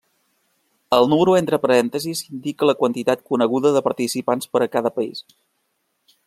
El 0.95 1.09
número 1.11 1.35
entre 1.39 1.59
parèntesis 1.65 2.23
indica 2.37 2.69
la 2.71 2.75
quantitat 2.79 3.23
coneguda 3.33 3.73
de 3.77 3.85
participants 3.89 4.53
per 4.57 4.63
a 4.65 4.71
cada 4.79 4.95
país. 4.99 5.25